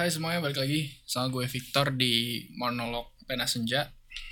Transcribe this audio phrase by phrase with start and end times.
[0.00, 3.84] hai semuanya, balik lagi sama gue Victor di monolog Pena Senja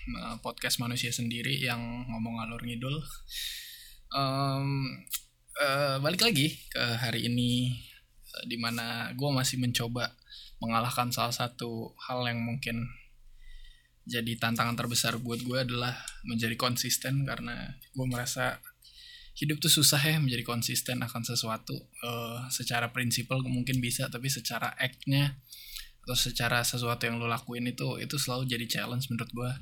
[0.09, 2.97] eh, Podcast manusia sendiri yang ngomong alur ngidul.
[4.17, 4.97] Um,
[5.61, 7.77] uh, Balik lagi ke hari ini
[8.33, 10.17] uh, Di mana gue masih mencoba
[10.65, 12.89] mengalahkan salah satu hal yang mungkin
[14.09, 15.93] jadi tantangan terbesar buat gue adalah
[16.25, 18.57] menjadi konsisten Karena gue merasa
[19.39, 24.75] hidup tuh susah ya menjadi konsisten akan sesuatu uh, secara prinsipal mungkin bisa tapi secara
[24.75, 25.39] act-nya
[26.03, 29.53] atau secara sesuatu yang lo lakuin itu itu selalu jadi challenge menurut gue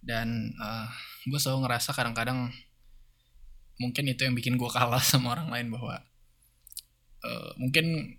[0.00, 0.88] dan uh,
[1.28, 2.48] gue selalu ngerasa kadang-kadang
[3.76, 6.00] mungkin itu yang bikin gue kalah sama orang lain bahwa
[7.28, 8.16] uh, mungkin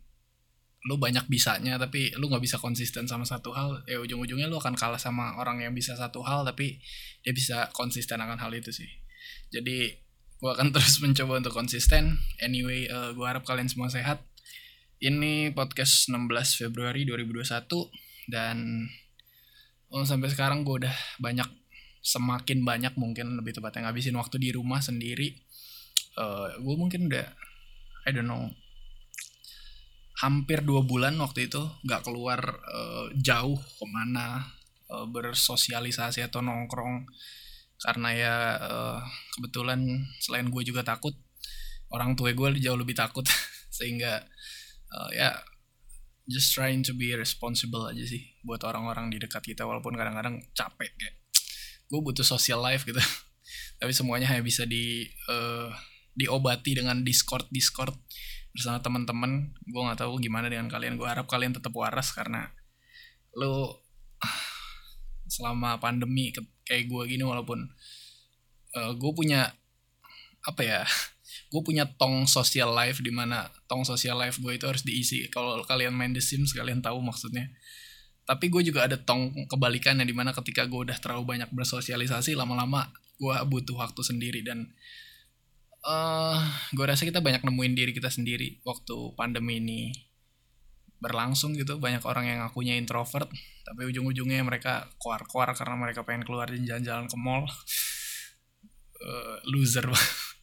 [0.88, 4.78] lu banyak bisanya tapi lu nggak bisa konsisten sama satu hal ya ujung-ujungnya lu akan
[4.78, 6.80] kalah sama orang yang bisa satu hal tapi
[7.20, 8.88] dia bisa konsisten akan hal itu sih.
[9.52, 9.92] Jadi
[10.40, 12.18] gue akan terus mencoba untuk konsisten.
[12.40, 14.24] Anyway uh, eh, gue harap kalian semua sehat.
[15.00, 16.28] Ini podcast 16
[16.60, 17.48] Februari 2021
[18.28, 18.88] dan
[19.96, 21.48] oh, sampai sekarang gue udah banyak
[22.00, 25.36] semakin banyak mungkin lebih tepatnya ngabisin waktu di rumah sendiri.
[26.16, 27.28] Uh, eh, gue mungkin udah
[28.08, 28.48] I don't know
[30.20, 34.52] hampir dua bulan waktu itu nggak keluar uh, jauh ke mana
[34.92, 37.08] uh, bersosialisasi atau nongkrong
[37.80, 39.00] karena ya uh,
[39.40, 39.80] kebetulan
[40.20, 41.16] selain gue juga takut
[41.90, 43.26] orang tua gue jauh lebih takut.
[43.78, 44.22] Sehingga
[44.92, 45.34] uh, ya
[46.30, 50.94] just trying to be responsible aja sih buat orang-orang di dekat kita walaupun kadang-kadang capek
[50.94, 51.16] kayak
[51.90, 53.02] gue butuh social life gitu.
[53.80, 55.72] Tapi semuanya hanya bisa di uh,
[56.14, 57.96] diobati dengan discord discord
[58.54, 59.56] bersama teman-teman.
[59.66, 61.00] Gue nggak tahu gimana dengan kalian.
[61.00, 62.52] Gue harap kalian tetap waras karena
[63.40, 63.86] lo
[65.30, 66.34] selama pandemi
[66.70, 67.66] kayak gue gini walaupun
[68.78, 69.50] uh, gue punya
[70.46, 70.82] apa ya
[71.52, 75.26] gue punya tong social life di mana tong social life gue itu harus diisi.
[75.34, 77.50] Kalau kalian main The Sims kalian tahu maksudnya.
[78.30, 82.94] Tapi gue juga ada tong kebalikannya di mana ketika gue udah terlalu banyak bersosialisasi lama-lama
[83.20, 84.70] gue butuh waktu sendiri dan
[85.84, 86.40] uh, eh,
[86.72, 89.92] gue rasa kita banyak nemuin diri kita sendiri waktu pandemi ini
[91.00, 91.80] berlangsung gitu.
[91.80, 93.28] Banyak orang yang akunya introvert
[93.66, 97.44] tapi ujung-ujungnya mereka keluar-keluar karena mereka pengen keluar dan jalan-jalan ke mall.
[99.00, 99.88] Uh, loser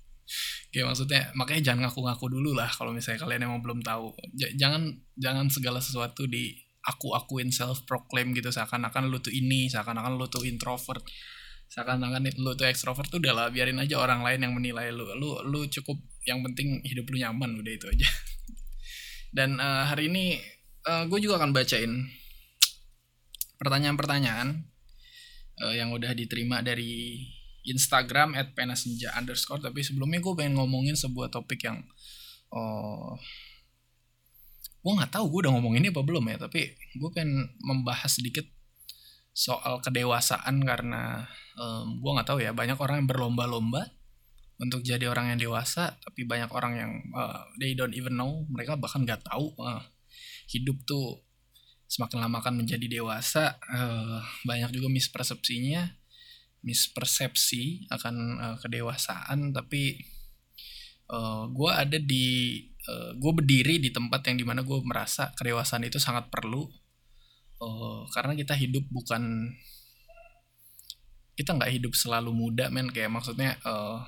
[0.73, 4.13] kayak maksudnya makanya jangan ngaku-ngaku dulu lah kalau misalnya kalian emang belum tahu.
[4.37, 8.49] J jangan jangan segala sesuatu di aku akuin self proclaim gitu.
[8.49, 11.05] Seakan-akan lu tuh ini seakan-akan lu tuh introvert.
[11.67, 15.05] Seakan-akan lu tuh extrovert tuh udahlah biarin aja orang lain yang menilai lu.
[15.19, 18.09] Lu lu cukup yang penting hidup lu nyaman udah itu aja
[19.37, 20.41] dan uh, hari ini
[20.89, 22.09] uh, eh, gue juga akan bacain
[23.61, 24.65] pertanyaan-pertanyaan
[25.61, 27.21] uh, yang udah diterima dari
[27.69, 29.61] Instagram at penasenja underscore.
[29.61, 31.85] Tapi sebelumnya gue pengen ngomongin sebuah topik yang
[32.49, 33.21] oh
[34.81, 36.41] gue nggak tahu gue udah ngomongin ini apa belum ya.
[36.41, 38.49] Tapi gue pengen membahas sedikit
[39.37, 41.29] soal kedewasaan karena
[41.61, 42.57] um, gue nggak tahu ya.
[42.57, 43.85] Banyak orang yang berlomba-lomba
[44.57, 48.77] untuk jadi orang yang dewasa tapi banyak orang yang uh, they don't even know mereka
[48.77, 49.85] bahkan nggak tahu uh,
[50.49, 51.21] hidup tuh
[51.87, 56.07] semakin lama akan menjadi dewasa uh, banyak juga mispersepsinya
[56.67, 59.55] mispersepsi akan uh, kedewasaan.
[59.55, 60.03] Tapi
[61.15, 62.59] uh, gue ada di
[62.91, 66.67] uh, gue berdiri di tempat yang di mana gue merasa kedewasaan itu sangat perlu
[67.63, 69.55] uh, karena kita hidup bukan
[71.39, 72.91] kita nggak hidup selalu muda men.
[72.91, 74.03] Kayak maksudnya uh,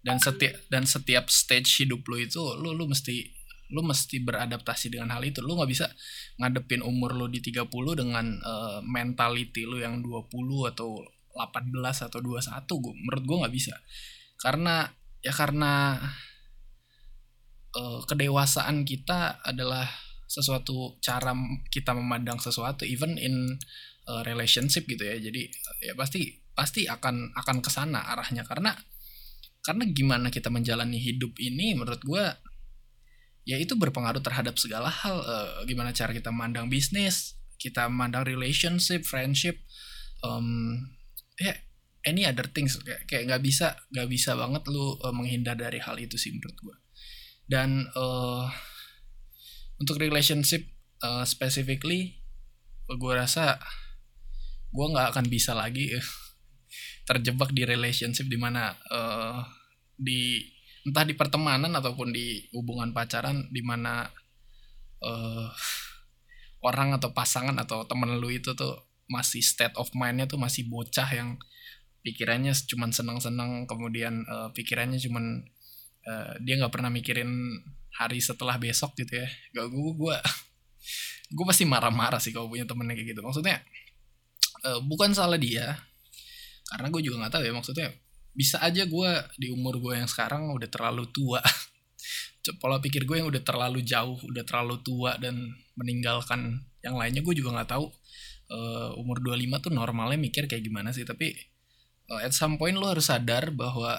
[0.00, 3.40] dan setiap dan setiap stage hidup lu itu lu lu mesti
[3.70, 5.40] lu mesti beradaptasi dengan hal itu.
[5.40, 5.86] Lu nggak bisa
[6.42, 10.26] ngadepin umur lu di 30 dengan uh, mentality lu yang 20
[10.74, 11.70] atau 18
[12.10, 13.74] atau 21 gua menurut gua nggak bisa.
[14.36, 14.90] Karena
[15.22, 15.96] ya karena
[17.78, 19.86] uh, kedewasaan kita adalah
[20.30, 21.34] sesuatu cara
[21.74, 23.58] kita memandang sesuatu even in
[24.10, 25.16] uh, relationship gitu ya.
[25.18, 25.46] Jadi
[25.86, 28.42] ya pasti pasti akan akan ke sana arahnya.
[28.42, 28.74] Karena
[29.60, 32.24] karena gimana kita menjalani hidup ini menurut gue
[33.48, 35.20] ya itu berpengaruh terhadap segala hal.
[35.20, 39.60] Uh, gimana cara kita mandang bisnis kita mandang relationship friendship
[40.24, 40.80] um,
[41.36, 41.56] ya yeah,
[42.08, 42.80] any other things.
[42.80, 46.56] Kayak kayak nggak bisa nggak bisa banget lu uh, menghindar dari hal itu sih menurut
[46.56, 46.76] gue
[47.50, 48.46] dan uh,
[49.82, 50.70] untuk relationship
[51.02, 52.22] uh, specifically
[52.86, 53.58] gue rasa
[54.70, 55.90] gue nggak akan bisa lagi
[57.10, 59.42] terjebak di relationship di mana uh,
[59.98, 60.46] di
[60.86, 64.06] entah di pertemanan ataupun di hubungan pacaran di mana
[65.02, 65.50] uh,
[66.62, 71.10] orang atau pasangan atau temen lu itu tuh masih state of mindnya tuh masih bocah
[71.10, 71.34] yang
[72.06, 75.18] pikirannya cuma senang-senang kemudian uh, pikirannya cuma
[76.06, 77.58] uh, dia nggak pernah mikirin
[77.90, 79.28] hari setelah besok gitu ya.
[79.50, 80.16] Gak gue gue
[81.34, 83.20] gue pasti marah-marah sih kalau punya temen kayak gitu.
[83.20, 83.58] Maksudnya
[84.62, 85.89] uh, bukan salah dia
[86.70, 87.88] karena gue juga nggak tahu ya maksudnya
[88.30, 91.42] bisa aja gue di umur gue yang sekarang udah terlalu tua.
[92.62, 95.36] Pola pikir gue yang udah terlalu jauh udah terlalu tua dan
[95.76, 97.86] meninggalkan yang lainnya gue juga nggak tahu
[98.50, 101.04] uh, umur 25 tuh normalnya mikir kayak gimana sih.
[101.04, 101.36] Tapi
[102.08, 103.98] uh, at some point lo harus sadar bahwa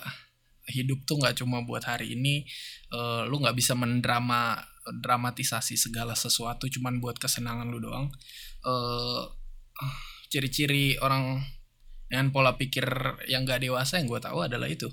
[0.71, 2.47] hidup tuh nggak cuma buat hari ini
[2.95, 8.09] uh, lu nggak bisa mendrama dramatisasi segala sesuatu cuman buat kesenangan lu doang.
[8.65, 9.27] Uh,
[10.31, 11.43] ciri-ciri orang
[12.11, 12.83] dengan pola pikir
[13.31, 14.91] yang gak dewasa yang gue tahu adalah itu.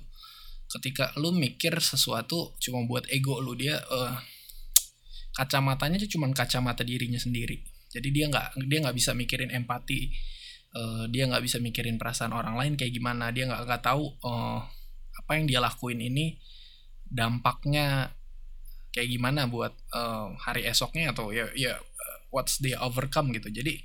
[0.70, 4.15] Ketika lu mikir sesuatu cuma buat ego lu dia uh,
[5.35, 7.59] kacamatanya cuma kacamata dirinya sendiri.
[7.91, 10.12] Jadi dia nggak dia nggak bisa mikirin empati
[10.76, 13.32] uh, dia nggak bisa mikirin perasaan orang lain kayak gimana.
[13.32, 14.61] Dia nggak nggak tahu uh,
[15.19, 16.37] apa yang dia lakuin ini
[17.09, 18.12] dampaknya
[18.93, 21.81] kayak gimana buat uh, hari esoknya atau ya ya
[22.29, 23.49] what's the overcome gitu.
[23.49, 23.81] Jadi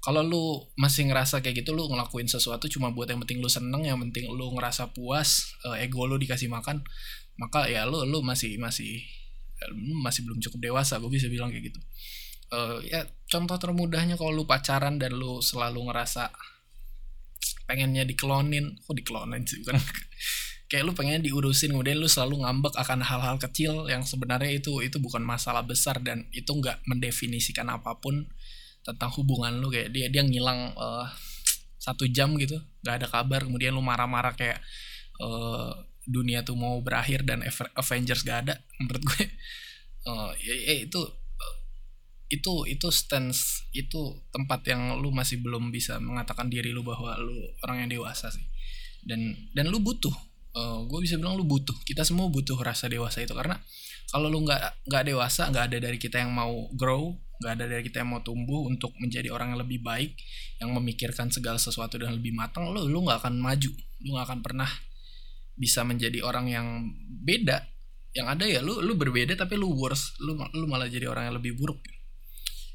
[0.00, 0.44] kalau lu
[0.80, 4.32] masih ngerasa kayak gitu lu ngelakuin sesuatu cuma buat yang penting lu seneng yang penting
[4.32, 6.80] lu ngerasa puas uh, ego lu dikasih makan
[7.36, 9.04] maka ya lu lu masih masih
[10.00, 11.80] masih belum cukup dewasa gue bisa bilang kayak gitu.
[12.50, 16.32] Uh, ya contoh termudahnya kalau lu pacaran dan lu selalu ngerasa
[17.70, 19.78] pengennya diklonin kok diklonin sih kan
[20.70, 24.98] kayak lu pengen diurusin kemudian lu selalu ngambek akan hal-hal kecil yang sebenarnya itu itu
[24.98, 28.26] bukan masalah besar dan itu nggak mendefinisikan apa pun
[28.80, 31.06] tentang hubungan lu kayak dia dia ngilang uh,
[31.80, 33.44] satu jam gitu nggak ada kabar.
[33.44, 34.60] Kemudian lu marah-marah kayak
[35.20, 35.72] uh,
[36.04, 37.44] dunia tuh mau berakhir dan
[37.76, 39.24] Avengers gak ada menurut gue.
[40.08, 41.00] Uh, ya, ya itu
[42.30, 47.36] itu itu stance itu tempat yang lu masih belum bisa mengatakan diri lu bahwa lu
[47.66, 48.44] orang yang dewasa sih.
[49.00, 50.12] Dan dan lu butuh
[50.56, 51.74] uh, gue bisa bilang lu butuh.
[51.84, 53.58] Kita semua butuh rasa dewasa itu karena
[54.10, 57.82] kalau lu nggak nggak dewasa nggak ada dari kita yang mau grow nggak ada dari
[57.88, 60.12] kita yang mau tumbuh untuk menjadi orang yang lebih baik
[60.60, 63.72] yang memikirkan segala sesuatu dan lebih matang lo lu nggak akan maju.
[64.04, 64.68] Lu nggak akan pernah
[65.56, 66.66] bisa menjadi orang yang
[67.24, 67.64] beda.
[68.12, 70.20] Yang ada ya lu lu berbeda tapi lu worse.
[70.20, 71.80] Lu lu malah jadi orang yang lebih buruk.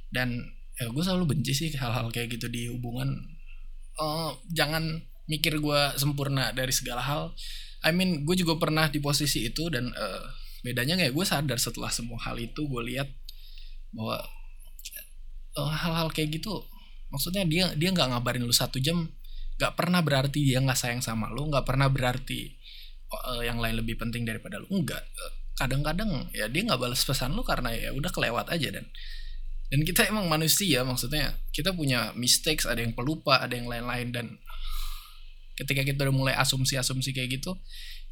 [0.10, 0.42] Dan
[0.82, 3.22] ya gue selalu benci sih hal-hal kayak gitu di hubungan.
[4.02, 7.38] Uh, jangan mikir gue sempurna dari segala hal.
[7.86, 10.26] I mean gue juga pernah di posisi itu dan uh,
[10.66, 13.10] bedanya kayak gue sadar setelah semua hal itu gue lihat
[13.94, 14.18] bahwa
[15.54, 16.66] eh, hal-hal kayak gitu
[17.14, 19.06] maksudnya dia dia nggak ngabarin lu satu jam
[19.62, 22.50] nggak pernah berarti dia nggak sayang sama lu nggak pernah berarti
[23.14, 24.68] uh, yang lain lebih penting daripada lu.
[24.74, 25.06] Enggak
[25.56, 28.86] kadang-kadang ya dia nggak balas pesan lu karena ya udah kelewat aja dan
[29.72, 34.28] dan kita emang manusia maksudnya kita punya mistakes ada yang pelupa ada yang lain-lain dan
[35.56, 37.56] ketika kita udah mulai asumsi-asumsi kayak gitu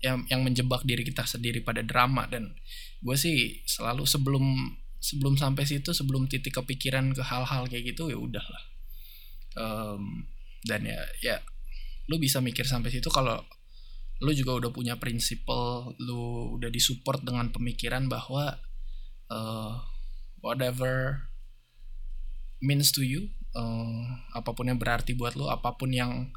[0.04, 2.28] yang yang menjebak diri kita sendiri pada drama.
[2.28, 2.56] Dan
[3.04, 4.44] gue sih selalu sebelum
[5.04, 8.63] sebelum sampai situ sebelum titik kepikiran ke hal-hal kayak gitu ya udahlah
[9.60, 10.24] um,
[10.63, 11.38] dan ya ya
[12.07, 13.44] lu bisa mikir sampai situ kalau
[14.24, 18.56] lu juga udah punya prinsipal lu udah disupport dengan pemikiran bahwa
[19.27, 19.75] uh,
[20.39, 21.27] whatever
[22.63, 23.27] means to you
[23.60, 26.32] uh, apa pun yang berarti buat lu apa pun yang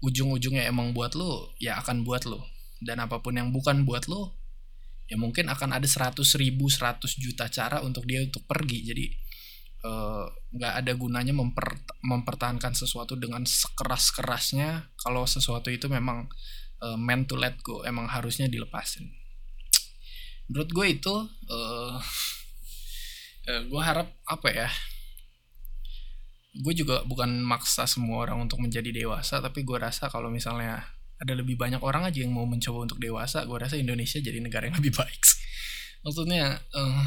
[0.00, 2.40] ujung-ujungnya emang buat lu ya akan buat lu.
[2.80, 4.32] Dan apa pun yang bukan buat lu
[5.10, 8.78] ya mungkin akan ada 100 ribu 100 juta cara untuk dia untuk pergi.
[8.86, 9.06] Jadi
[9.84, 10.24] eh,
[10.56, 16.28] nggak uh, ada gunanya memper, mempertahankan sesuatu dengan sekeras kerasnya kalau sesuatu itu memang
[16.80, 19.08] uh, meant to let go emang harusnya dilepasin.
[20.50, 21.14] Menurut gue itu
[21.50, 21.96] uh,
[23.46, 24.68] uh, gue harap apa ya
[26.50, 30.82] gue juga bukan maksa semua orang untuk menjadi dewasa tapi gue rasa kalau misalnya
[31.20, 34.66] ada lebih banyak orang aja yang mau mencoba untuk dewasa gue rasa Indonesia jadi negara
[34.66, 35.22] yang lebih baik
[36.02, 37.04] maksudnya uh,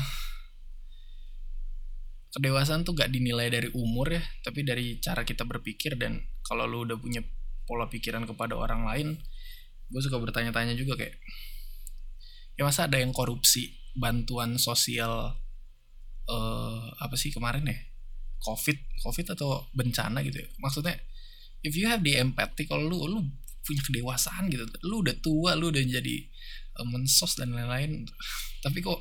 [2.33, 6.87] kedewasaan tuh gak dinilai dari umur ya tapi dari cara kita berpikir dan kalau lu
[6.87, 7.19] udah punya
[7.67, 9.07] pola pikiran kepada orang lain
[9.91, 11.19] gue suka bertanya-tanya juga kayak
[12.55, 15.35] ya masa ada yang korupsi bantuan sosial
[16.31, 17.77] uh, apa sih kemarin ya
[18.43, 20.47] covid covid atau bencana gitu ya.
[20.59, 20.95] Maksudnya
[21.63, 23.19] if you have the empathy kalau lu lu
[23.63, 26.15] punya kedewasaan gitu lu udah tua lu udah jadi
[26.75, 28.03] uh, mensos dan lain-lain
[28.63, 28.99] tapi kok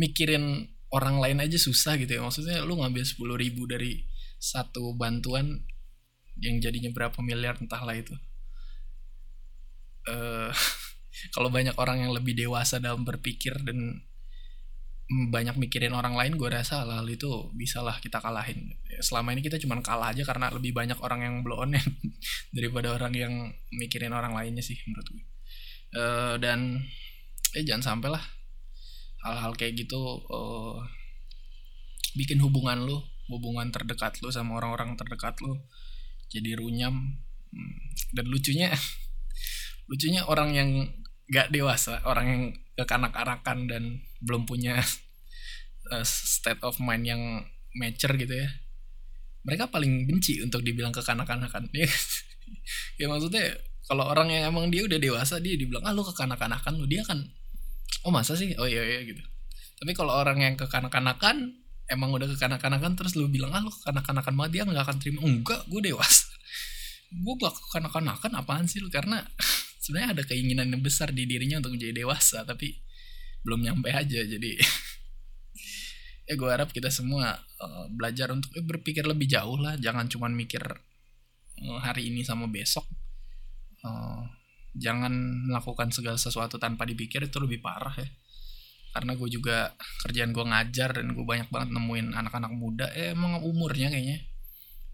[0.00, 2.20] mikirin orang lain aja susah gitu ya.
[2.24, 4.02] Maksudnya lu ngambil sepuluh ribu dari
[4.40, 5.60] satu bantuan
[6.40, 8.14] yang jadinya berapa miliar entahlah itu.
[10.08, 10.50] Uh,
[11.36, 14.02] kalau banyak orang yang lebih dewasa dalam berpikir dan
[15.10, 18.78] banyak mikirin orang lain gue rasa hal-hal itu bisalah kita kalahin.
[19.02, 21.74] Selama ini kita cuma kalah aja karena lebih banyak orang yang blow on
[22.56, 23.34] daripada orang yang
[23.74, 25.24] mikirin orang lainnya sih menurut gue
[25.98, 26.78] uh, dan
[27.56, 28.22] eh jangan sampai lah
[29.26, 29.98] hal-hal kayak gitu
[30.30, 30.78] uh,
[32.14, 35.58] bikin hubungan lu hubungan terdekat lu sama orang-orang terdekat lu
[36.30, 37.18] jadi runyam.
[37.50, 37.82] Hmm,
[38.14, 38.70] dan lucunya
[39.90, 40.70] lucunya orang yang
[41.30, 42.42] gak dewasa orang yang
[42.74, 43.82] kekanak-kanakan dan
[44.20, 44.82] belum punya
[45.94, 47.22] uh, state of mind yang
[47.78, 48.50] mature gitu ya.
[49.46, 51.88] Mereka paling benci untuk dibilang kekanak-kanakan ya,
[53.00, 53.56] ya maksudnya
[53.88, 57.18] kalau orang yang emang dia udah dewasa dia dibilang ah lu kekanak-kanakan lu dia kan
[58.04, 58.52] oh masa sih?
[58.60, 59.22] Oh iya iya gitu.
[59.80, 61.56] Tapi kalau orang yang kekanak-kanakan
[61.90, 65.62] emang udah kekanak-kanakan terus lu bilang ah lu kekanak-kanakan banget dia nggak akan terima enggak
[65.66, 66.26] gue dewasa.
[67.10, 68.86] Gue gak kekanak-kanakan apaan sih lu?
[68.86, 69.18] Karena
[69.80, 72.76] sebenarnya ada keinginan yang besar di dirinya untuk menjadi dewasa tapi
[73.40, 74.60] belum nyampe aja jadi
[76.28, 80.28] ya gue harap kita semua uh, belajar untuk eh, berpikir lebih jauh lah jangan cuma
[80.28, 80.62] mikir
[81.66, 82.86] uh, hari ini sama besok.
[83.80, 84.24] Uh,
[84.76, 85.10] jangan
[85.48, 88.08] melakukan segala sesuatu tanpa dipikir itu lebih parah ya.
[88.90, 89.70] Karena gue juga
[90.02, 94.26] kerjaan gue ngajar dan gue banyak banget nemuin anak-anak muda eh, emang umurnya kayaknya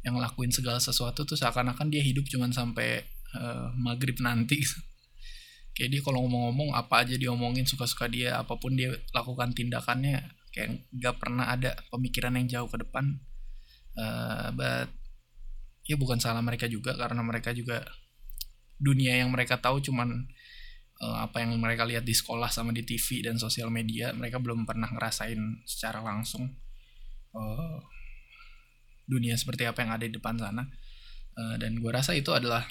[0.05, 3.03] yang ngelakuin segala sesuatu tuh seakan-akan dia hidup cuman sampai
[3.37, 4.65] uh, maghrib nanti.
[5.77, 10.25] Kayak dia kalau ngomong-ngomong apa aja diomongin suka-suka dia apa pun dia lakukan tindakannya
[10.57, 13.21] kayak gak pernah ada pemikiran yang jauh ke depan.
[13.97, 14.89] Uh, but
[15.85, 17.85] ya bukan salah mereka juga karena mereka juga
[18.77, 20.29] dunia yang mereka tahu cuman
[21.01, 24.65] uh, apa yang mereka lihat di sekolah sama di TV dan sosial media mereka belum
[24.69, 26.57] pernah ngerasain secara langsung
[27.37, 27.79] uh,
[29.07, 30.65] dunia seperti apa yang ada di depan sana.
[31.37, 32.65] Uh, dan gue rasa itu adalah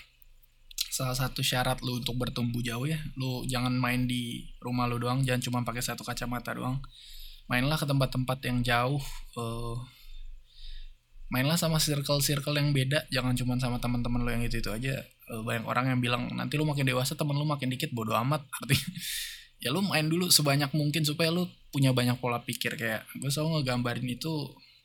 [0.96, 2.96] salah satu syarat lu untuk bertumbuh jauh ya.
[3.20, 6.80] Lu jangan main di rumah lu doang jangan cuma pakai satu kacamata doang.
[7.52, 9.04] Mainlah ke tempat-tempat yang jauh
[9.36, 9.75] uh,
[11.28, 13.04] mainlah sama circle-circle yang beda.
[13.12, 15.04] Jangan cuma sama teman-teman lu yang itu itu aja.
[15.28, 17.92] Uh, banyak orang yang bilang nanti lu makin dewasa temen lu makin dikit.
[17.92, 18.48] Bodo amat.
[18.64, 18.88] Artinya
[19.60, 21.44] ya lu main dulu sebanyak mungkin supaya lu
[21.75, 22.80] punya banyak pola pikir.
[22.80, 24.32] Kayak gue selalu ngegambarin itu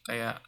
[0.03, 0.43] kayak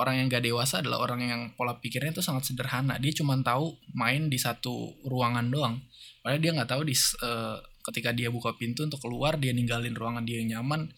[0.00, 2.96] orang yang gak dewasa adalah orang yang pola pikirnya itu sangat sederhana.
[2.96, 5.76] Dia cuma tahu main di satu ruangan doang.
[6.24, 7.60] Padahal dia nggak tahu di uh,
[7.92, 10.88] ketika dia buka pintu untuk keluar dia ninggalin ruangan dia yang nyaman.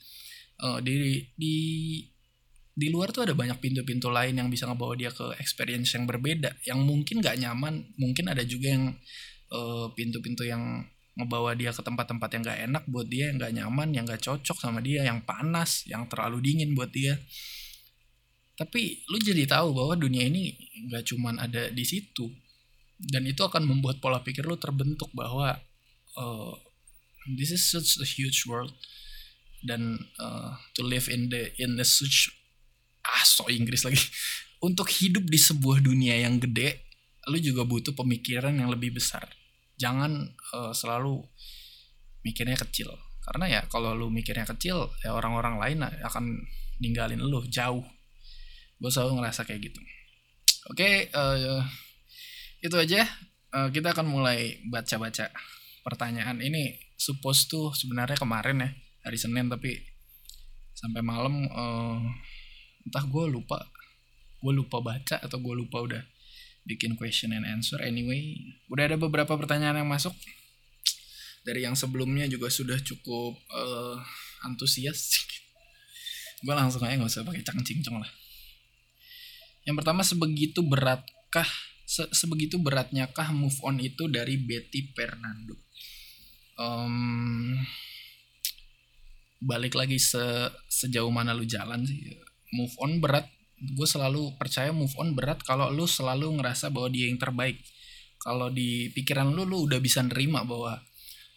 [0.63, 1.55] Uh, di di
[2.73, 6.55] di luar tuh ada banyak pintu-pintu lain yang bisa ngebawa dia ke experience yang berbeda
[6.63, 7.91] yang mungkin gak nyaman.
[7.99, 8.95] Mungkin ada juga yang
[9.51, 10.87] uh, pintu-pintu yang
[11.19, 14.57] ngebawa dia ke tempat-tempat yang gak enak buat dia yang gak nyaman yang gak cocok
[14.57, 17.21] sama dia yang panas yang terlalu dingin buat dia
[18.53, 20.53] tapi lu jadi tahu bahwa dunia ini
[20.89, 22.29] nggak cuman ada di situ.
[23.03, 25.59] Dan itu akan membuat pola pikir lu terbentuk bahwa
[26.15, 26.55] uh,
[27.35, 28.71] this is such a huge world.
[29.63, 32.29] Dan uh, to live in the in the such
[33.03, 33.99] ah so Inggris lagi.
[34.67, 36.87] Untuk hidup di sebuah dunia yang gede
[37.31, 39.27] lu juga butuh pemikiran yang lebih besar.
[39.79, 41.25] Jangan uh, selalu
[42.23, 42.95] mikirnya kecil.
[43.23, 46.47] Karena ya kalau lu mikirnya kecil ya orang-orang lain akan
[46.83, 47.83] ninggalin lu jauh
[48.83, 49.79] gue selalu ngerasa kayak gitu.
[50.75, 51.63] Oke okay, uh, eh,
[52.67, 53.07] itu aja.
[53.55, 55.31] Uh, kita akan mulai baca-baca
[55.87, 56.43] pertanyaan.
[56.43, 58.71] Ini suppose tuh sebenarnya kemarin ya
[59.07, 59.79] hari Senin tapi
[60.75, 62.03] sampai malam uh,
[62.83, 63.63] entah gue lupa.
[64.43, 66.03] Gue lupa baca atau gue lupa udah
[66.67, 67.79] bikin question and answer.
[67.79, 68.35] Anyway
[68.67, 70.15] udah ada beberapa pertanyaan yang masuk.
[71.47, 73.99] Dari yang sebelumnya juga sudah cukup uh,
[74.47, 75.11] antusias.
[76.47, 78.22] Gue langsung aja nggak usah pakai cangcing lah
[79.63, 81.47] yang pertama sebegitu beratkah
[81.87, 85.59] se sebegitu beratnyakah move on itu dari Betty Fernando?
[86.57, 87.59] Um,
[89.43, 92.15] balik lagi se sejauh mana lu jalan sih
[92.55, 93.27] move on berat
[93.59, 97.59] gue selalu percaya move on berat kalau lu selalu ngerasa bahwa dia yang terbaik.
[98.23, 100.79] Kalau di pikiran lu lu udah bisa nerima bahwa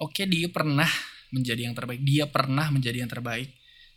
[0.01, 0.89] oke okay, dia pernah
[1.33, 3.49] menjadi yang terbaik dia pernah menjadi yang terbaik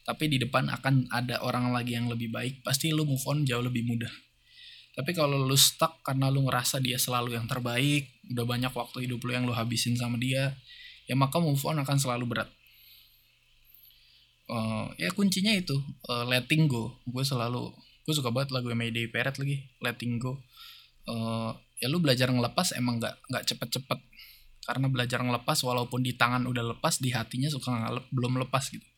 [0.09, 3.61] tapi di depan akan ada orang lagi yang lebih baik pasti lu move on jauh
[3.61, 4.09] lebih mudah.
[4.97, 9.21] Tapi kalau lu stuck karena lu ngerasa dia selalu yang terbaik udah banyak waktu hidup
[9.29, 10.57] lu yang lu habisin sama dia
[11.05, 12.49] ya maka move on akan selalu berat.
[14.49, 15.77] Uh, ya kuncinya itu
[16.09, 16.97] uh, letting go.
[17.05, 17.69] Gue selalu
[18.09, 20.41] gue suka banget lagu Mayday Parrot lagi letting go.
[21.05, 21.53] Uh,
[21.85, 24.01] ya lu belajar ngelepas emang nggak nggak cepet-cepet.
[24.65, 28.89] Karena belajar ngelepas walaupun di tangan udah lepas di hatinya suka belum lepas gitu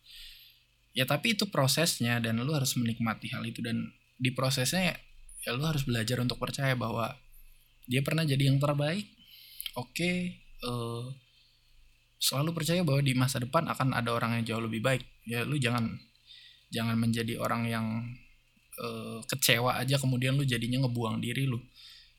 [0.91, 4.95] ya tapi itu prosesnya dan lu harus menikmati hal itu dan di prosesnya
[5.47, 7.15] ya lu harus belajar untuk percaya bahwa
[7.91, 9.09] dia pernah jadi yang terbaik.
[9.79, 10.17] Oke okay,
[10.67, 11.11] uh,
[12.21, 15.03] selalu percaya bahwa di masa depan akan ada orang yang jauh lebih baik.
[15.27, 15.99] Ya lu jangan
[16.71, 17.87] jangan menjadi orang yang
[18.79, 21.59] uh, kecewa aja kemudian lu jadinya ngebuang diri lu.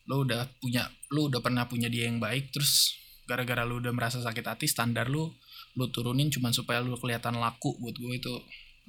[0.10, 2.98] Lu udah punya lu udah pernah punya dia yang baik terus
[3.30, 5.32] gara-gara lu udah merasa sakit hati standar lu
[5.80, 8.34] lu turunin cuma supaya lu kelihatan laku buat gue itu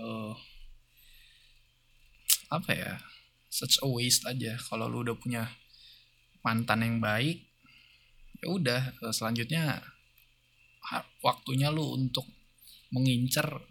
[0.02, 0.34] uh,
[2.50, 2.92] apa ya
[3.52, 4.56] such a waste aja.
[4.56, 5.46] Kalau lu udah punya
[6.42, 7.38] mantan yang baik
[8.42, 8.80] ya udah
[9.14, 9.78] selanjutnya
[11.22, 12.26] waktunya lu untuk
[12.90, 13.62] mengincar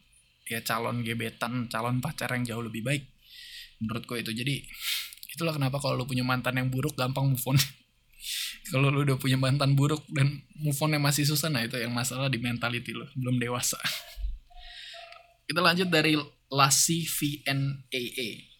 [0.48, 3.04] ya calon gebetan calon pacar yang jauh lebih baik.
[3.84, 4.32] Menurut gue itu.
[4.32, 4.56] Jadi
[5.36, 7.58] itulah kenapa kalau lu punya mantan yang buruk gampang move on
[8.70, 12.30] kalau lu udah punya mantan buruk dan move onnya masih susah nah itu yang masalah
[12.30, 13.82] di mentality lo belum dewasa.
[15.50, 16.16] Kita lanjut dari
[16.52, 18.52] Lasi VNAA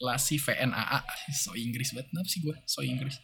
[0.00, 1.00] Lasi VNAA
[1.36, 2.08] so Inggris banget.
[2.08, 3.20] Kenapa sih gue so Inggris.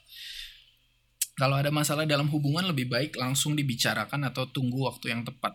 [1.36, 5.52] Kalau ada masalah dalam hubungan lebih baik langsung dibicarakan atau tunggu waktu yang tepat.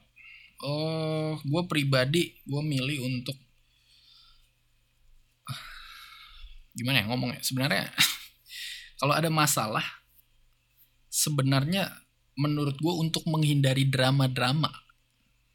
[0.62, 3.38] Oh, gue pribadi gue milih untuk
[6.77, 7.41] gimana ya ngomongnya.
[7.46, 7.89] Sebenarnya
[9.01, 9.86] kalau ada masalah,
[11.12, 11.91] sebenarnya
[12.39, 14.72] menurut gue untuk menghindari drama-drama,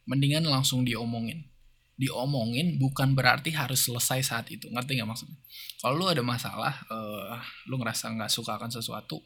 [0.04, 1.48] mendingan langsung diomongin.
[1.96, 4.68] Diomongin bukan berarti harus selesai saat itu.
[4.68, 5.40] Ngerti nggak maksudnya?
[5.80, 7.40] Kalau lu ada masalah, uh,
[7.72, 9.16] lu ngerasa nggak suka akan sesuatu,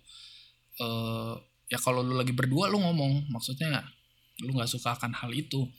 [0.79, 1.35] uh,
[1.71, 3.87] ya kalau lu lagi berdua lu ngomong maksudnya
[4.43, 5.71] lu nggak suka akan hal itu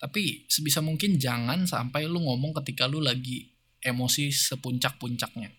[0.00, 3.52] tapi sebisa mungkin jangan sampai lu ngomong ketika lu lagi
[3.84, 5.52] emosi sepuncak-puncaknya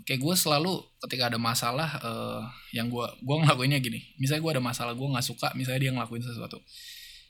[0.00, 4.00] oke gue selalu ketika ada masalah uh, yang gue gue ngelakuinnya gini.
[4.16, 6.58] Misalnya gue ada masalah gue nggak suka misalnya dia ngelakuin sesuatu.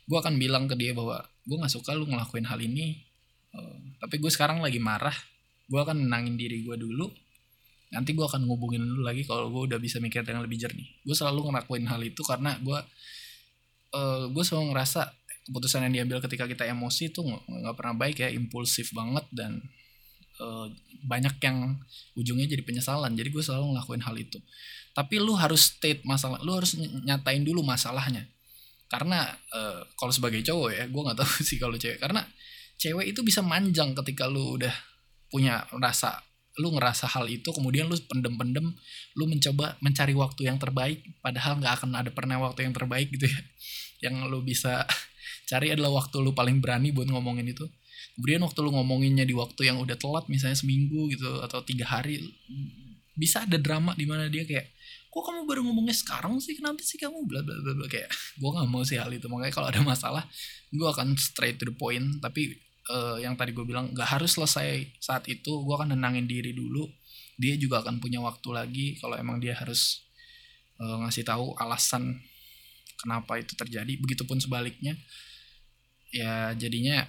[0.06, 3.02] Gue akan bilang ke dia bahwa gue nggak suka lu ngelakuin hal ini
[3.54, 5.14] uh, tapi gue sekarang lagi marah.
[5.68, 7.08] Gue akan nenangin diri gue dulu.
[7.92, 10.88] Nanti gue akan ngubungin lu lagi kalau gue udah bisa mikir dengan lebih jernih.
[11.04, 12.78] Gue selalu ngelakuin hal itu karena gue
[13.92, 18.30] uh, gue selalu ngerasa keputusan yang diambil ketika kita emosi itu nggak pernah baik ya
[18.30, 19.58] impulsif banget dan
[20.42, 20.66] uh,
[21.06, 21.78] banyak yang
[22.18, 23.14] ujungnya jadi penyesalan.
[23.14, 24.38] Jadi gue selalu ngelakuin hal itu.
[24.92, 26.74] Tapi lu harus state masalah lu harus
[27.06, 28.26] nyatain dulu masalahnya.
[28.90, 29.24] Karena
[29.54, 32.02] uh, kalau sebagai cowok ya gue nggak tahu sih kalau cewek.
[32.02, 32.26] Karena
[32.76, 34.74] cewek itu bisa manjang ketika lu udah
[35.30, 36.20] punya rasa
[36.60, 38.76] lu ngerasa hal itu kemudian lu pendem-pendem
[39.16, 43.30] lu mencoba mencari waktu yang terbaik padahal nggak akan ada pernah waktu yang terbaik gitu
[43.30, 43.40] ya.
[44.04, 44.84] Yang lu bisa
[45.50, 47.64] cari adalah waktu lu paling berani buat ngomongin itu
[48.16, 52.20] kemudian waktu lu ngomonginnya di waktu yang udah telat misalnya seminggu gitu atau tiga hari
[53.12, 54.72] bisa ada drama di mana dia kayak
[55.12, 56.56] kok kamu baru ngomongnya sekarang sih?
[56.56, 57.28] Kenapa sih kamu?
[57.28, 57.86] Bla bla bla bla.
[57.86, 58.08] Kayak
[58.40, 59.28] gue nggak mau sih hal itu.
[59.28, 60.24] Makanya kalau ada masalah
[60.72, 62.16] gue akan straight to the point.
[62.24, 62.56] Tapi
[62.88, 66.88] uh, yang tadi gue bilang gak harus selesai saat itu gue akan nenangin diri dulu.
[67.36, 70.08] Dia juga akan punya waktu lagi kalau emang dia harus
[70.80, 72.16] uh, ngasih tahu alasan
[72.96, 73.92] kenapa itu terjadi.
[74.00, 74.96] Begitupun sebaliknya
[76.08, 77.04] ya jadinya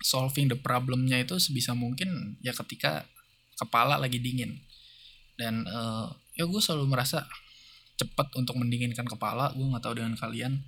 [0.00, 3.04] solving the problemnya itu sebisa mungkin ya ketika
[3.56, 4.60] kepala lagi dingin.
[5.36, 7.24] Dan uh, ya gue selalu merasa
[8.00, 10.64] cepat untuk mendinginkan kepala gue nggak tahu dengan kalian.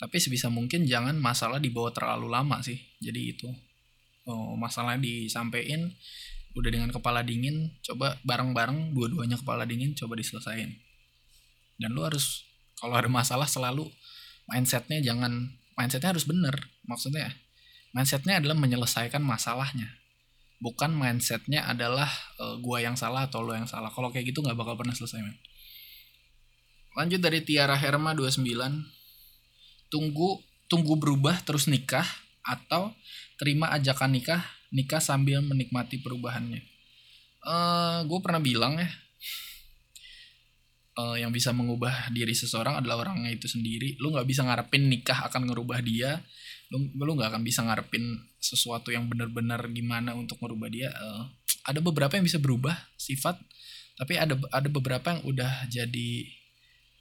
[0.00, 2.80] Tapi sebisa mungkin jangan masalah dibawa terlalu lama sih.
[3.00, 3.48] Jadi itu
[4.26, 5.92] oh, masalahnya disampaikan
[6.54, 10.80] udah dengan kepala dingin coba bareng-bareng dua-duanya kepala dingin coba diselesain.
[11.76, 12.46] Dan lu harus
[12.78, 13.90] kalau ada masalah selalu
[14.50, 17.32] mindsetnya jangan mindsetnya harus bener maksudnya
[17.94, 19.88] mindsetnya adalah menyelesaikan masalahnya.
[20.58, 22.10] Bukan mindsetnya adalah
[22.42, 23.88] uh, gua yang salah atau lo yang salah.
[23.94, 25.38] Kalau kayak gitu nggak bakal pernah selesai men.
[26.94, 28.42] Lanjut dari Tiara Herma 29
[29.90, 32.06] tunggu tunggu berubah terus nikah
[32.42, 32.90] atau
[33.38, 34.42] terima ajakan nikah
[34.74, 36.62] nikah sambil menikmati perubahannya.
[37.44, 38.88] Uh, eh, gue pernah bilang ya
[40.98, 43.98] uh, yang bisa mengubah diri seseorang adalah orangnya itu sendiri.
[44.02, 46.22] Lu nggak bisa ngarepin nikah akan ngerubah dia
[46.72, 51.28] lu lu nggak akan bisa ngarepin sesuatu yang benar-benar gimana untuk merubah dia uh,
[51.64, 53.40] ada beberapa yang bisa berubah sifat
[53.94, 56.10] tapi ada ada beberapa yang udah jadi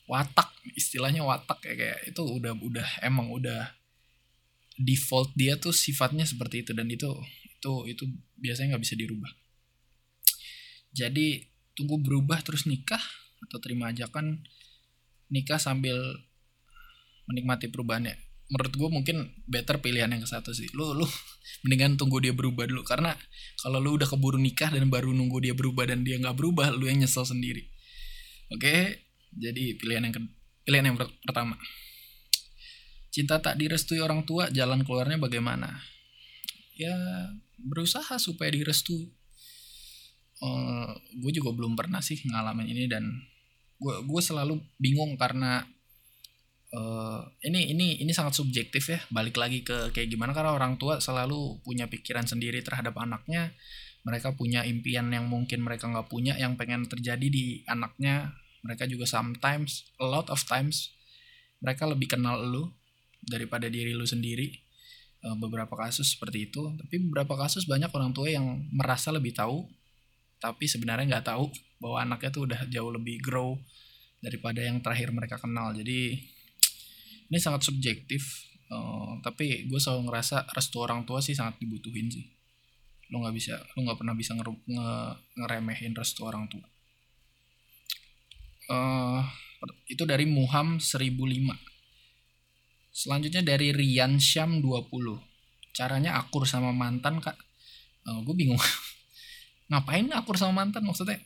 [0.06, 3.71] watak istilahnya watak ya kayak itu udah udah emang udah
[4.78, 7.10] default dia tuh sifatnya seperti itu dan itu
[7.45, 8.04] itu itu
[8.41, 9.32] biasanya nggak bisa dirubah.
[10.93, 13.02] Jadi tunggu berubah terus nikah
[13.49, 14.45] atau terima ajakan
[15.34, 15.97] nikah sambil
[17.26, 18.13] menikmati perubahannya
[18.51, 21.08] menurut gue mungkin better pilihan yang ke satu sih lu lu
[21.63, 23.15] mendingan tunggu dia berubah dulu karena
[23.63, 26.88] kalau lu udah keburu nikah dan baru nunggu dia berubah dan dia nggak berubah lu
[26.88, 27.73] yang nyesel sendiri
[28.53, 28.75] oke?
[29.34, 30.13] Jadi pilihan yang
[30.63, 31.58] pilihan yang pertama.
[33.13, 35.69] Cinta tak direstui orang tua, jalan keluarnya bagaimana?
[36.77, 36.93] Ya
[37.62, 39.13] berusaha supaya direstui.
[40.43, 40.91] Uh,
[41.23, 43.06] gue juga belum pernah sih ngalamin ini dan
[43.79, 45.63] gue gue selalu bingung karena
[46.74, 49.00] uh, ini ini ini sangat subjektif ya.
[49.14, 53.54] Balik lagi ke kayak gimana karena orang tua selalu punya pikiran sendiri terhadap anaknya.
[54.04, 58.36] Mereka punya impian yang mungkin mereka nggak punya yang pengen terjadi di anaknya.
[58.66, 60.92] Mereka juga sometimes a lot of times
[61.64, 62.68] mereka lebih kenal lu
[63.24, 64.52] daripada diri lu sendiri.
[65.24, 66.60] Uh, beberapa kasus seperti itu.
[66.76, 69.64] Tapi beberapa kasus banyak orang tua yang merasa lebih tahu
[70.44, 71.48] tapi sebenarnya nggak tahu
[71.80, 73.56] bahwa anaknya tuh udah jauh lebih grow
[74.20, 75.72] daripada yang terakhir mereka kenal.
[75.72, 76.20] Jadi
[77.34, 82.30] ini sangat subjektif uh, tapi gue selalu ngerasa restu orang tua sih sangat dibutuhin sih.
[83.10, 84.46] Lo nggak bisa lo nggak pernah bisa nge
[85.41, 86.65] ngeremehin restu orang tua.
[88.69, 89.26] Uh,
[89.91, 91.74] itu dari Muham 1005
[92.93, 94.93] selanjutnya dari Rian Syam 20
[95.74, 97.36] caranya akur sama mantan kak.
[98.06, 98.62] Uh, gue bingung.
[99.74, 100.86] Ngapain akur sama mantan?
[100.86, 101.17] Maksudnya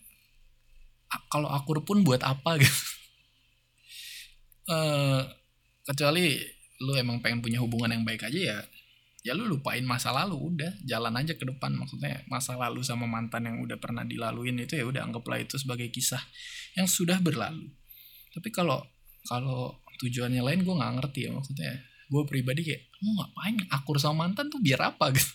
[1.27, 2.79] kalau akur pun buat apa gitu?
[4.71, 5.27] Uh,
[5.87, 6.35] kecuali
[6.83, 8.59] lu emang pengen punya hubungan yang baik aja ya
[9.27, 11.75] ya lu lupain masa lalu udah jalan aja ke depan.
[11.75, 15.91] Maksudnya masa lalu sama mantan yang udah pernah dilaluin itu ya udah anggaplah itu sebagai
[15.91, 16.23] kisah
[16.79, 17.67] yang sudah berlalu.
[18.31, 18.79] Tapi kalau
[19.27, 21.75] kalau tujuannya lain gue nggak ngerti ya maksudnya.
[22.07, 25.11] Gue pribadi kayak mau ngapain akur sama mantan tuh biar apa?
[25.11, 25.27] Gitu.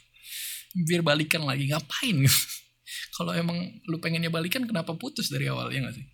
[0.88, 2.16] Biar balikan lagi ngapain?
[2.24, 2.40] Gitu.
[3.20, 6.06] Kalau emang lu pengennya balikan kenapa putus dari awal ya gak sih?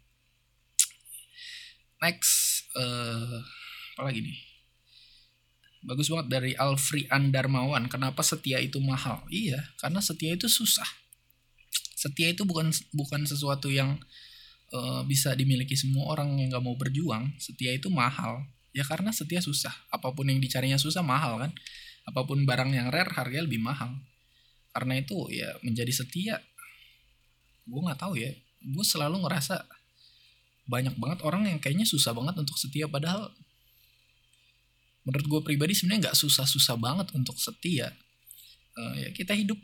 [2.02, 3.38] Next uh,
[3.98, 4.38] apa lagi nih?
[5.82, 7.90] Bagus banget dari Alfri Andarmawan.
[7.90, 9.26] Kenapa setia itu mahal?
[9.26, 10.86] Iya karena setia itu susah.
[11.98, 13.98] Setia itu bukan bukan sesuatu yang
[14.70, 17.34] uh, bisa dimiliki semua orang yang nggak mau berjuang.
[17.42, 18.46] Setia itu mahal.
[18.70, 19.74] Ya karena setia susah.
[19.90, 21.50] Apa pun yang dicarinya susah mahal kan?
[22.06, 23.98] Apa pun barang yang rare harganya lebih mahal.
[24.70, 26.38] Karena itu ya menjadi setia
[27.66, 28.30] gue nggak tahu ya.
[28.62, 29.66] Gue selalu ngerasa
[30.70, 32.86] banyak banget orang yang kayaknya susah banget untuk setia.
[32.86, 33.34] Padahal
[35.08, 37.88] menurut gue pribadi sebenarnya nggak susah-susah banget untuk setia.
[38.76, 39.56] Uh, ya kita hidup.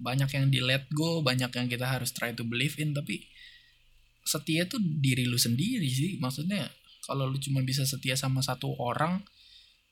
[0.00, 3.20] Banyak yang di let go banyak yang kita harus try to believe in tapi
[4.24, 6.16] setia tuh diri lu sendiri sih.
[6.16, 6.72] Maksudnya
[7.04, 9.20] kalau lu cuma bisa setia sama satu orang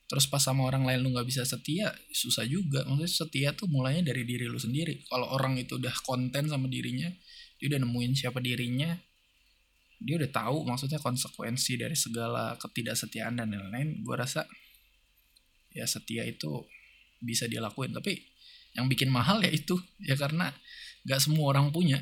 [0.09, 2.81] terus pas sama orang lain lu nggak bisa setia susah juga.
[2.89, 5.05] Maksudnya setia tuh mulainya dari diri lu sendiri.
[5.05, 7.13] Kalau orang itu udah konten sama dirinya
[7.61, 8.97] dia udah nemuin siapa dirinya
[9.99, 14.47] dia udah tahu maksudnya konsekuensi dari segala ketidaksetiaan dan lain-lain gue rasa
[15.75, 16.63] ya setia itu
[17.19, 18.15] bisa dilakuin tapi
[18.73, 20.55] yang bikin mahal ya itu ya karena
[21.03, 21.99] nggak semua orang punya.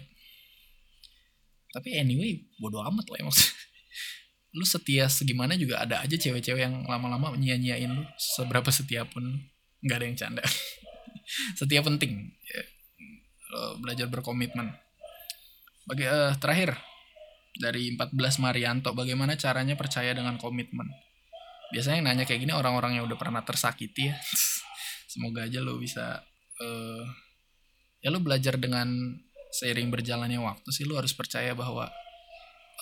[1.73, 3.29] Tapi anyway bodoh amat lah ya
[4.57, 9.21] lu setia segimana juga ada aja cewek-cewek yang lama-lama nyia-nyiain lu seberapa setia pun
[9.85, 10.43] nggak ada yang canda.
[11.59, 12.61] Setia penting ya.
[13.51, 14.71] Lo belajar berkomitmen.
[15.87, 16.75] Bagi uh, terakhir
[17.57, 20.87] dari 14 Marianto bagaimana caranya percaya dengan komitmen?
[21.73, 24.15] Biasanya yang nanya kayak gini orang-orang yang udah pernah tersakiti ya.
[25.11, 26.21] Semoga aja lo bisa
[26.61, 27.03] uh,
[27.99, 28.87] ya lo belajar dengan
[29.51, 31.89] seiring berjalannya waktu sih lo harus percaya bahwa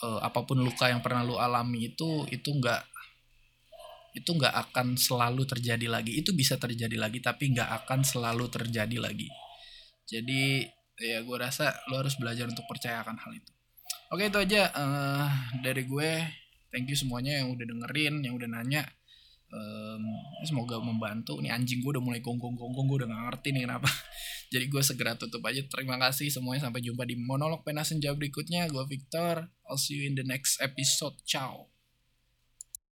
[0.04, 2.84] uh, apa pun luka yang pernah lu alami itu itu nggak
[4.16, 6.16] itu nggak akan selalu terjadi lagi.
[6.16, 9.28] Itu bisa terjadi lagi tapi nggak akan selalu terjadi lagi.
[10.06, 10.64] Jadi
[10.96, 13.52] ya gue rasa lo harus belajar untuk percaya akan hal itu
[14.12, 14.70] oke itu aja.
[14.76, 15.30] Uh,
[15.62, 16.12] dari gue
[16.74, 18.84] thank you semuanya yang udah dengerin yang udah nanya.
[19.56, 20.04] Um,
[20.44, 21.40] semoga membantu.
[21.40, 23.90] Nih anjing gue udah mulai gonggong gonggong gue udah gak ngerti nih kenapa.
[24.54, 25.64] Jadi gue segera tutup aja.
[25.64, 26.68] Terima kasih semuanya.
[26.68, 28.68] Sampai jumpa di monolog pena senja berikutnya.
[28.68, 29.48] Gue Victor.
[29.66, 31.16] I'll see you in the next episode.
[31.24, 31.75] Ciao